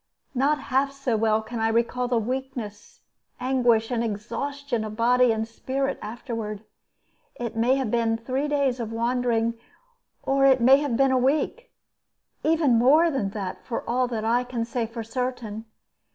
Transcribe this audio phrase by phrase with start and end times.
[0.33, 3.01] Not half so well can I recall the weakness,
[3.39, 6.63] anguish, and exhaustion of body and spirit afterward.
[7.35, 9.59] It may have been three days of wandering,
[10.23, 11.71] or it may have been a week,
[12.43, 15.65] or even more than that, for all that I can say for certain.